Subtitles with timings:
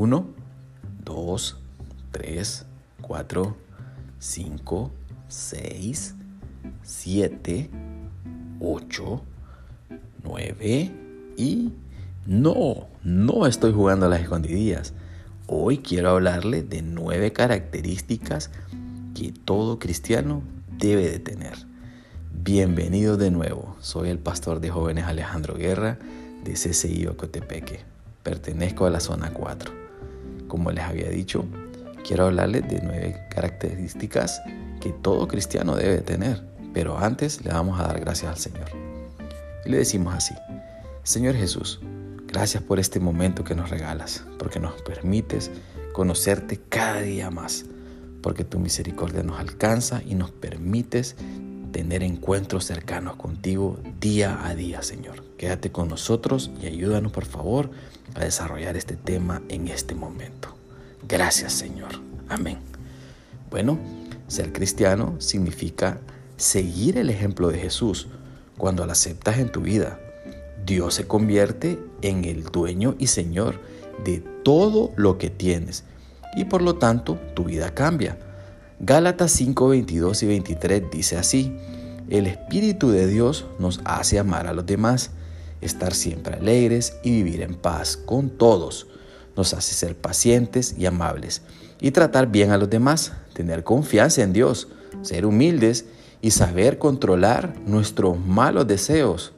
[0.00, 0.26] 1,
[1.04, 1.56] 2,
[2.10, 2.66] 3,
[3.02, 3.56] 4,
[4.18, 4.90] 5,
[5.28, 6.14] 6,
[6.82, 7.70] 7,
[8.60, 9.22] 8,
[10.24, 10.92] 9
[11.36, 11.72] y
[12.24, 14.94] no, no estoy jugando a las escondidillas.
[15.46, 18.50] Hoy quiero hablarle de nueve características
[19.14, 20.42] que todo cristiano
[20.78, 21.66] debe de tener.
[22.32, 25.98] Bienvenido de nuevo, soy el pastor de jóvenes Alejandro Guerra
[26.42, 27.80] de CCI Ocotepeque.
[28.22, 29.79] Pertenezco a la zona 4.
[30.50, 31.44] Como les había dicho,
[32.04, 34.42] quiero hablarles de nueve características
[34.80, 36.44] que todo cristiano debe tener.
[36.74, 38.68] Pero antes le vamos a dar gracias al Señor.
[39.64, 40.34] Y le decimos así,
[41.04, 41.80] Señor Jesús,
[42.26, 45.52] gracias por este momento que nos regalas, porque nos permites
[45.92, 47.66] conocerte cada día más,
[48.20, 51.14] porque tu misericordia nos alcanza y nos permites
[51.72, 55.24] tener encuentros cercanos contigo día a día, Señor.
[55.36, 57.70] Quédate con nosotros y ayúdanos, por favor,
[58.14, 60.54] a desarrollar este tema en este momento.
[61.08, 61.90] Gracias, Señor.
[62.28, 62.58] Amén.
[63.50, 63.78] Bueno,
[64.28, 66.00] ser cristiano significa
[66.36, 68.08] seguir el ejemplo de Jesús.
[68.56, 69.98] Cuando lo aceptas en tu vida,
[70.64, 73.60] Dios se convierte en el dueño y Señor
[74.04, 75.84] de todo lo que tienes
[76.36, 78.18] y por lo tanto tu vida cambia.
[78.82, 81.54] Gálatas 5, 22 y 23 dice así,
[82.08, 85.10] el Espíritu de Dios nos hace amar a los demás,
[85.60, 88.86] estar siempre alegres y vivir en paz con todos.
[89.36, 91.42] Nos hace ser pacientes y amables
[91.78, 94.68] y tratar bien a los demás, tener confianza en Dios,
[95.02, 95.84] ser humildes
[96.22, 99.34] y saber controlar nuestros malos deseos.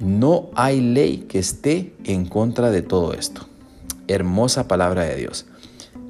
[0.00, 3.46] No hay ley que esté en contra de todo esto.
[4.08, 5.44] Hermosa palabra de Dios.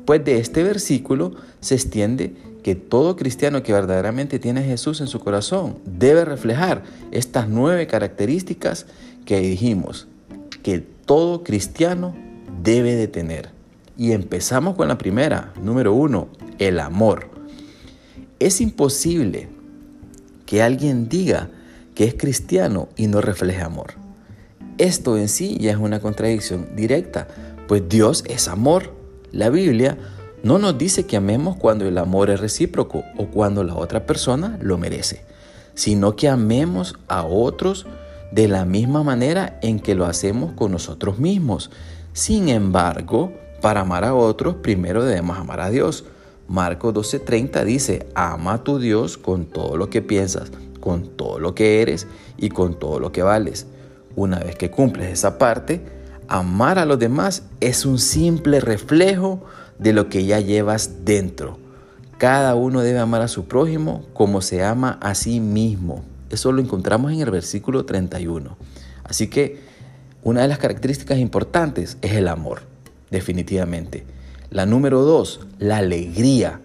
[0.04, 5.06] Pues de este versículo se extiende que todo cristiano que verdaderamente tiene a Jesús en
[5.06, 8.86] su corazón debe reflejar estas nueve características
[9.24, 10.06] que dijimos
[10.62, 12.14] que todo cristiano
[12.62, 13.50] debe de tener.
[13.96, 17.28] Y empezamos con la primera, número uno, el amor.
[18.38, 19.48] Es imposible
[20.46, 21.50] que alguien diga
[21.94, 23.94] que es cristiano y no refleje amor.
[24.78, 27.28] Esto en sí ya es una contradicción directa,
[27.68, 28.92] pues Dios es amor.
[29.34, 29.98] La Biblia
[30.44, 34.56] no nos dice que amemos cuando el amor es recíproco o cuando la otra persona
[34.62, 35.24] lo merece,
[35.74, 37.84] sino que amemos a otros
[38.30, 41.72] de la misma manera en que lo hacemos con nosotros mismos.
[42.12, 46.04] Sin embargo, para amar a otros, primero debemos amar a Dios.
[46.46, 51.56] Marcos 12:30 dice, ama a tu Dios con todo lo que piensas, con todo lo
[51.56, 52.06] que eres
[52.36, 53.66] y con todo lo que vales.
[54.14, 59.44] Una vez que cumples esa parte, amar a los demás es un simple reflejo
[59.78, 61.58] de lo que ya llevas dentro.
[62.18, 66.04] Cada uno debe amar a su prójimo como se ama a sí mismo.
[66.30, 68.56] Eso lo encontramos en el versículo 31.
[69.04, 69.60] Así que
[70.22, 72.62] una de las características importantes es el amor,
[73.10, 74.04] definitivamente.
[74.50, 76.60] La número dos, la alegría.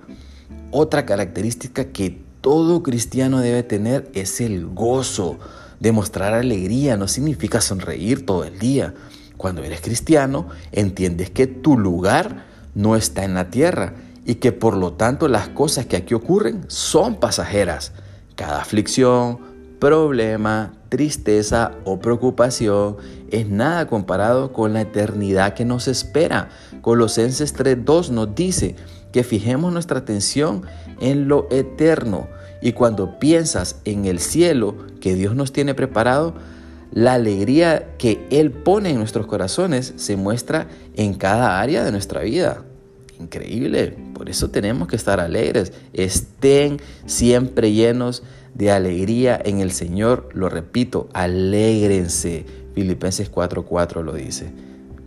[0.72, 5.40] Otra característica que todo cristiano debe tener es el gozo.
[5.80, 8.94] Demostrar alegría no significa sonreír todo el día.
[9.40, 12.44] Cuando eres cristiano, entiendes que tu lugar
[12.76, 13.94] no está en la tierra
[14.26, 17.94] y que por lo tanto las cosas que aquí ocurren son pasajeras.
[18.36, 19.40] Cada aflicción,
[19.80, 22.98] problema, tristeza o preocupación
[23.32, 26.50] es nada comparado con la eternidad que nos espera.
[26.82, 28.76] Colosenses 3.2 nos dice
[29.14, 30.64] que fijemos nuestra atención
[31.00, 32.28] en lo eterno
[32.62, 36.34] y cuando piensas en el cielo que Dios nos tiene preparado,
[36.92, 42.22] la alegría que Él pone en nuestros corazones se muestra en cada área de nuestra
[42.22, 42.64] vida.
[43.20, 45.74] Increíble, por eso tenemos que estar alegres.
[45.94, 48.24] Estén siempre llenos
[48.56, 50.30] de alegría en el Señor.
[50.34, 52.46] Lo repito, alégrense.
[52.74, 54.52] Filipenses 4:4 lo dice.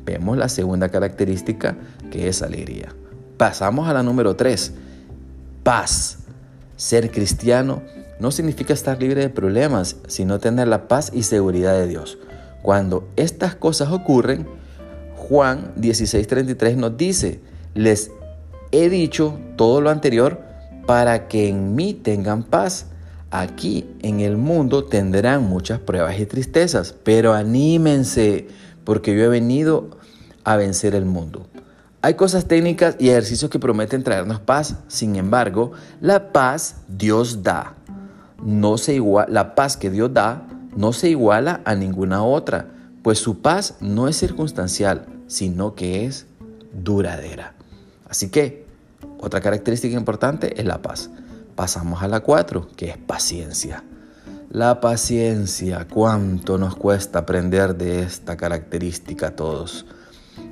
[0.05, 1.77] Vemos la segunda característica
[2.11, 2.95] que es alegría.
[3.39, 4.73] Pasamos a la número 3,
[5.63, 6.19] paz.
[6.77, 7.83] Ser cristiano
[8.23, 12.19] no significa estar libre de problemas, sino tener la paz y seguridad de Dios.
[12.63, 14.47] Cuando estas cosas ocurren,
[15.17, 17.41] Juan 16:33 nos dice,
[17.75, 18.13] les
[18.71, 20.41] he dicho todo lo anterior
[20.87, 22.87] para que en mí tengan paz.
[23.33, 28.47] Aquí en el mundo tendrán muchas pruebas y tristezas, pero anímense
[28.85, 29.99] porque yo he venido
[30.45, 31.49] a vencer el mundo.
[32.03, 34.77] Hay cosas técnicas y ejercicios que prometen traernos paz.
[34.87, 37.77] Sin embargo, la paz Dios da.
[38.43, 40.47] No se iguala, la paz que Dios da
[40.77, 42.69] no se iguala a ninguna otra,
[43.03, 46.27] pues su paz no es circunstancial, sino que es
[46.73, 47.55] duradera.
[48.09, 48.67] Así que,
[49.19, 51.11] otra característica importante es la paz.
[51.55, 53.85] Pasamos a la cuatro, que es paciencia.
[54.51, 59.87] La paciencia, cuánto nos cuesta aprender de esta característica a todos.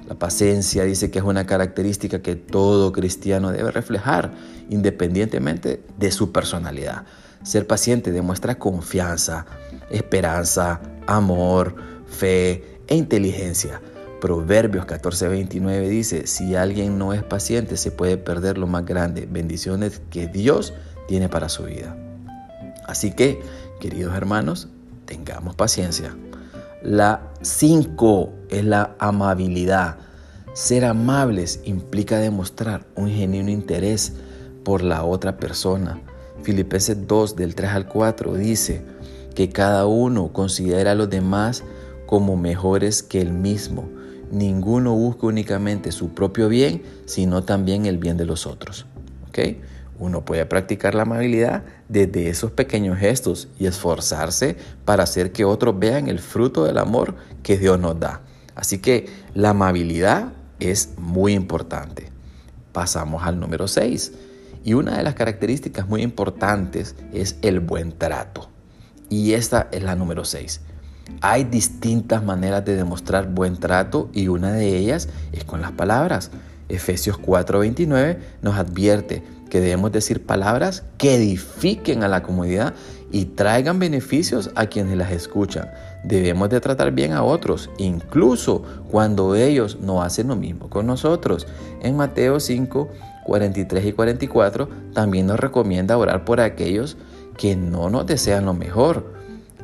[0.08, 4.32] La paciencia dice que es una característica que todo cristiano debe reflejar,
[4.68, 7.04] independientemente de su personalidad.
[7.42, 9.46] Ser paciente demuestra confianza,
[9.90, 11.74] esperanza, amor,
[12.06, 13.80] fe e inteligencia.
[14.20, 20.02] Proverbios 14:29 dice, si alguien no es paciente se puede perder lo más grande, bendiciones
[20.10, 20.74] que Dios
[21.08, 21.96] tiene para su vida.
[22.86, 23.40] Así que,
[23.80, 24.68] queridos hermanos,
[25.06, 26.14] tengamos paciencia.
[26.82, 29.96] La 5 es la amabilidad.
[30.52, 34.12] Ser amables implica demostrar un genuino interés
[34.64, 36.00] por la otra persona.
[36.42, 38.82] Filipenses 2 del 3 al 4 dice
[39.34, 41.62] que cada uno considera a los demás
[42.06, 43.88] como mejores que él mismo.
[44.30, 48.86] Ninguno busca únicamente su propio bien, sino también el bien de los otros.
[49.28, 49.60] ¿Okay?
[49.98, 55.78] Uno puede practicar la amabilidad desde esos pequeños gestos y esforzarse para hacer que otros
[55.78, 58.22] vean el fruto del amor que Dios nos da.
[58.54, 62.08] Así que la amabilidad es muy importante.
[62.72, 64.12] Pasamos al número 6.
[64.64, 68.50] Y una de las características muy importantes es el buen trato.
[69.08, 70.60] Y esta es la número 6.
[71.22, 76.30] Hay distintas maneras de demostrar buen trato y una de ellas es con las palabras.
[76.68, 82.74] Efesios 4:29 nos advierte que debemos decir palabras que edifiquen a la comunidad
[83.10, 85.68] y traigan beneficios a quienes las escuchan.
[86.02, 91.46] Debemos de tratar bien a otros, incluso cuando ellos no hacen lo mismo con nosotros.
[91.82, 92.88] En Mateo 5,
[93.24, 96.96] 43 y 44 también nos recomienda orar por aquellos
[97.36, 99.14] que no nos desean lo mejor.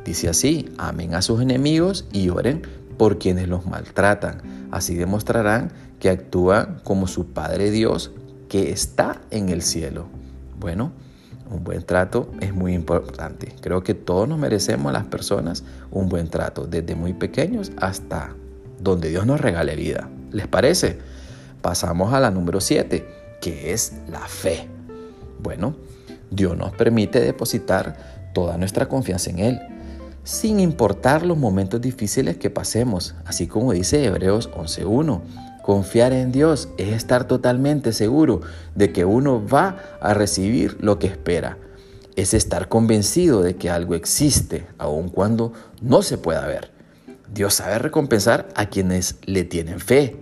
[0.05, 2.61] Dice así, amen a sus enemigos y oren
[2.97, 4.41] por quienes los maltratan.
[4.71, 8.11] Así demostrarán que actúan como su Padre Dios
[8.47, 10.05] que está en el cielo.
[10.59, 10.91] Bueno,
[11.49, 13.53] un buen trato es muy importante.
[13.61, 18.35] Creo que todos nos merecemos las personas un buen trato, desde muy pequeños hasta
[18.79, 20.09] donde Dios nos regale vida.
[20.31, 20.99] ¿Les parece?
[21.61, 23.05] Pasamos a la número 7,
[23.41, 24.67] que es la fe.
[25.39, 25.75] Bueno,
[26.29, 27.97] Dios nos permite depositar
[28.33, 29.59] toda nuestra confianza en Él,
[30.23, 35.21] sin importar los momentos difíciles que pasemos, así como dice Hebreos 11.1.
[35.67, 38.39] Confiar en Dios es estar totalmente seguro
[38.75, 41.57] de que uno va a recibir lo que espera.
[42.15, 46.71] Es estar convencido de que algo existe, aun cuando no se pueda ver.
[47.33, 50.15] Dios sabe recompensar a quienes le tienen fe,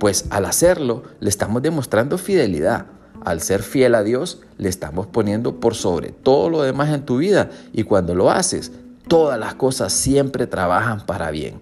[0.00, 2.86] pues al hacerlo le estamos demostrando fidelidad.
[3.24, 7.18] Al ser fiel a Dios, le estamos poniendo por sobre todo lo demás en tu
[7.18, 8.72] vida y cuando lo haces,
[9.06, 11.60] todas las cosas siempre trabajan para bien.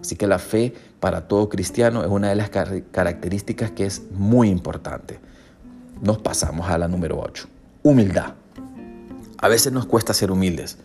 [0.00, 4.50] Así que la fe para todo cristiano es una de las características que es muy
[4.50, 5.18] importante.
[6.02, 7.48] Nos pasamos a la número 8.
[7.82, 8.34] Humildad.
[9.38, 10.76] A veces nos cuesta ser humildes.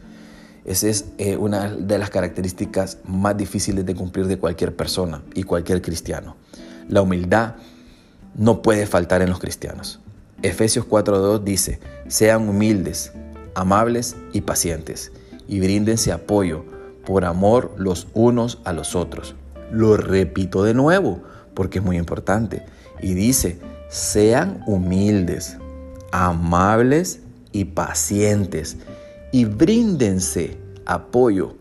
[0.63, 5.44] Esa es eh, una de las características más difíciles de cumplir de cualquier persona y
[5.44, 6.38] cualquier cristiano.
[6.88, 7.56] La humildad
[8.35, 10.00] no puede faltar en los cristianos.
[10.41, 13.11] Efesios 4.2 dice, sean humildes,
[13.53, 15.11] amables y pacientes,
[15.47, 16.65] y bríndense apoyo
[17.06, 19.35] por amor los unos a los otros
[19.71, 21.21] lo repito de nuevo
[21.53, 22.63] porque es muy importante.
[23.01, 23.59] Y dice,
[23.89, 25.57] sean humildes,
[26.12, 27.19] amables
[27.51, 28.77] y pacientes
[29.31, 31.56] y bríndense apoyo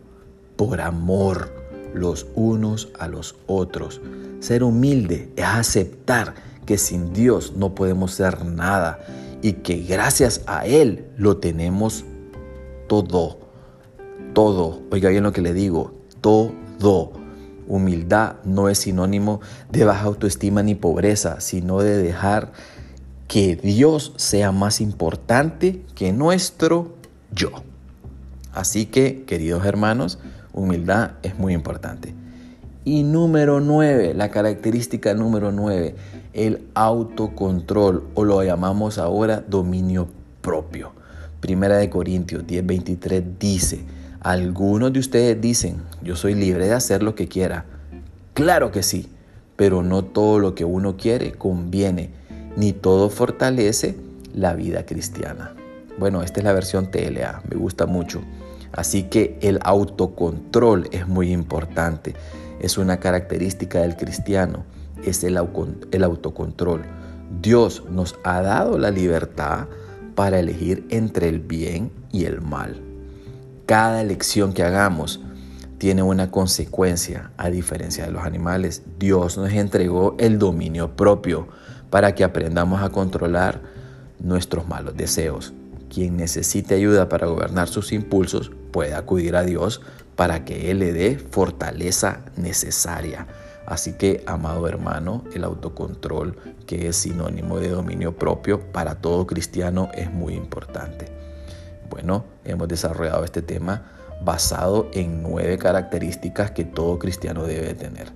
[0.55, 1.53] por amor
[1.93, 4.01] los unos a los otros.
[4.39, 8.99] Ser humilde es aceptar que sin Dios no podemos ser nada
[9.41, 12.05] y que gracias a Él lo tenemos
[12.87, 13.39] todo.
[14.33, 14.81] Todo.
[14.91, 15.93] Oiga bien lo que le digo.
[16.21, 17.24] Todo.
[17.67, 19.41] Humildad no es sinónimo
[19.71, 22.51] de baja autoestima ni pobreza, sino de dejar
[23.27, 26.95] que Dios sea más importante que nuestro
[27.33, 27.51] yo.
[28.53, 30.19] Así que, queridos hermanos,
[30.53, 32.13] humildad es muy importante.
[32.85, 35.95] Y número nueve, la característica número nueve,
[36.33, 40.07] el autocontrol o lo llamamos ahora dominio
[40.41, 40.93] propio.
[41.39, 43.83] Primera de Corintios 10:23 dice,
[44.25, 47.65] algunos de ustedes dicen, yo soy libre de hacer lo que quiera.
[48.33, 49.07] Claro que sí,
[49.55, 52.09] pero no todo lo que uno quiere conviene,
[52.57, 53.95] ni todo fortalece
[54.33, 55.53] la vida cristiana.
[55.99, 58.23] Bueno, esta es la versión TLA, me gusta mucho.
[58.71, 62.15] Así que el autocontrol es muy importante.
[62.59, 64.63] Es una característica del cristiano,
[65.05, 65.39] es el,
[65.91, 66.81] el autocontrol.
[67.43, 69.67] Dios nos ha dado la libertad
[70.15, 72.84] para elegir entre el bien y el mal.
[73.65, 75.19] Cada elección que hagamos
[75.79, 78.83] tiene una consecuencia, a diferencia de los animales.
[78.99, 81.47] Dios nos entregó el dominio propio
[81.89, 83.61] para que aprendamos a controlar
[84.19, 85.51] nuestros malos deseos.
[85.89, 89.81] Quien necesite ayuda para gobernar sus impulsos puede acudir a Dios
[90.15, 93.25] para que Él le dé fortaleza necesaria.
[93.65, 99.89] Así que, amado hermano, el autocontrol, que es sinónimo de dominio propio, para todo cristiano
[99.95, 101.07] es muy importante.
[101.89, 103.83] Bueno, hemos desarrollado este tema
[104.23, 108.11] basado en nueve características que todo cristiano debe tener.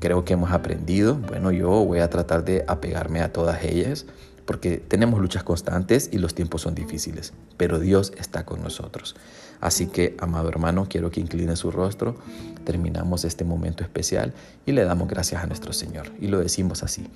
[0.00, 4.06] Creo que hemos aprendido, bueno, yo voy a tratar de apegarme a todas ellas
[4.48, 9.14] porque tenemos luchas constantes y los tiempos son difíciles, pero Dios está con nosotros.
[9.60, 12.16] Así que, amado hermano, quiero que incline su rostro,
[12.64, 14.32] terminamos este momento especial
[14.64, 16.12] y le damos gracias a nuestro Señor.
[16.18, 17.08] Y lo decimos así,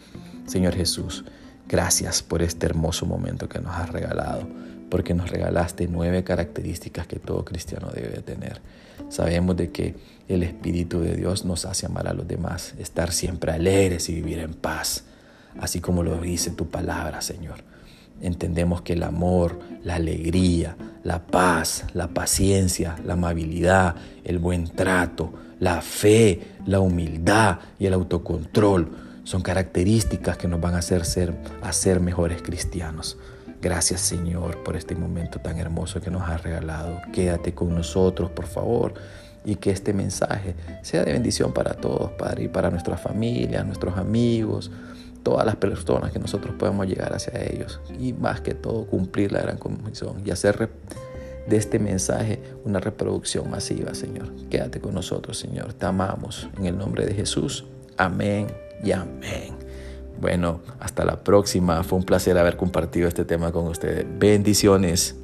[0.46, 1.25] Señor Jesús,
[1.69, 4.47] gracias por este hermoso momento que nos has regalado,
[4.90, 8.61] porque nos regalaste nueve características que todo cristiano debe tener.
[9.09, 9.95] Sabemos de que
[10.28, 14.38] el Espíritu de Dios nos hace amar a los demás, estar siempre alegres y vivir
[14.38, 15.04] en paz
[15.61, 17.57] así como lo dice tu palabra, Señor.
[18.21, 25.33] Entendemos que el amor, la alegría, la paz, la paciencia, la amabilidad, el buen trato,
[25.59, 31.34] la fe, la humildad y el autocontrol son características que nos van a hacer ser,
[31.62, 33.16] a ser mejores cristianos.
[33.60, 37.00] Gracias Señor por este momento tan hermoso que nos has regalado.
[37.12, 38.94] Quédate con nosotros, por favor,
[39.44, 43.96] y que este mensaje sea de bendición para todos, Padre, y para nuestra familia, nuestros
[43.96, 44.70] amigos,
[45.22, 49.40] todas las personas que nosotros podemos llegar hacia ellos y más que todo cumplir la
[49.42, 50.70] gran comisión y hacer
[51.48, 54.32] de este mensaje una reproducción masiva, Señor.
[54.50, 55.72] Quédate con nosotros, Señor.
[55.74, 57.64] Te amamos en el nombre de Jesús.
[57.96, 58.48] Amén
[58.82, 59.54] y amén.
[60.20, 61.82] Bueno, hasta la próxima.
[61.82, 64.06] Fue un placer haber compartido este tema con ustedes.
[64.18, 65.16] Bendiciones.